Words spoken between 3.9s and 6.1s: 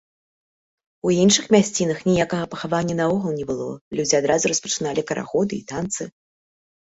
людзі адразу распачыналі карагоды і танцы.